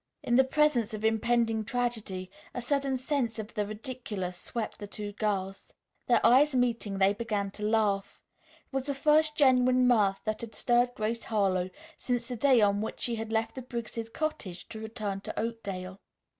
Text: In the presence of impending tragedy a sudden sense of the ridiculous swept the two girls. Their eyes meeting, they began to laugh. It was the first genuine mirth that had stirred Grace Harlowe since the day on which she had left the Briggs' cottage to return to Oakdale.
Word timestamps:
In 0.23 0.35
the 0.35 0.43
presence 0.43 0.95
of 0.95 1.05
impending 1.05 1.63
tragedy 1.63 2.31
a 2.55 2.59
sudden 2.63 2.97
sense 2.97 3.37
of 3.37 3.53
the 3.53 3.67
ridiculous 3.67 4.35
swept 4.35 4.79
the 4.79 4.87
two 4.87 5.11
girls. 5.13 5.71
Their 6.07 6.25
eyes 6.25 6.55
meeting, 6.55 6.97
they 6.97 7.13
began 7.13 7.51
to 7.51 7.63
laugh. 7.67 8.19
It 8.65 8.73
was 8.73 8.85
the 8.87 8.95
first 8.95 9.35
genuine 9.37 9.85
mirth 9.87 10.19
that 10.23 10.41
had 10.41 10.55
stirred 10.55 10.95
Grace 10.95 11.25
Harlowe 11.25 11.69
since 11.99 12.27
the 12.29 12.35
day 12.35 12.61
on 12.61 12.81
which 12.81 12.99
she 13.01 13.17
had 13.17 13.31
left 13.31 13.53
the 13.53 13.61
Briggs' 13.61 14.09
cottage 14.09 14.67
to 14.69 14.79
return 14.79 15.21
to 15.21 15.39
Oakdale. 15.39 16.01